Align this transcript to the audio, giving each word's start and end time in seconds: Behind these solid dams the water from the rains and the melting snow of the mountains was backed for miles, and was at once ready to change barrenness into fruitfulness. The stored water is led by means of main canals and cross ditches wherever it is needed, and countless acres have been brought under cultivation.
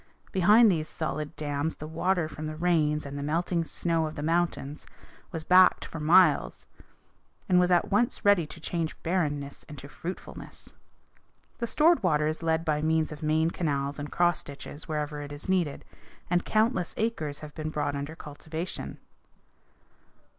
Behind 0.31 0.71
these 0.71 0.89
solid 0.89 1.35
dams 1.35 1.75
the 1.75 1.85
water 1.85 2.27
from 2.27 2.47
the 2.47 2.55
rains 2.55 3.05
and 3.05 3.19
the 3.19 3.21
melting 3.21 3.63
snow 3.65 4.07
of 4.07 4.15
the 4.15 4.23
mountains 4.23 4.87
was 5.31 5.43
backed 5.43 5.85
for 5.85 5.99
miles, 5.99 6.65
and 7.47 7.59
was 7.59 7.69
at 7.69 7.91
once 7.91 8.25
ready 8.25 8.47
to 8.47 8.59
change 8.59 8.97
barrenness 9.03 9.61
into 9.69 9.87
fruitfulness. 9.87 10.73
The 11.59 11.67
stored 11.67 12.01
water 12.01 12.25
is 12.25 12.41
led 12.41 12.65
by 12.65 12.81
means 12.81 13.11
of 13.11 13.21
main 13.21 13.51
canals 13.51 13.99
and 13.99 14.11
cross 14.11 14.41
ditches 14.43 14.87
wherever 14.87 15.21
it 15.21 15.31
is 15.31 15.47
needed, 15.47 15.85
and 16.31 16.43
countless 16.43 16.95
acres 16.97 17.41
have 17.41 17.53
been 17.53 17.69
brought 17.69 17.93
under 17.95 18.15
cultivation. 18.15 18.97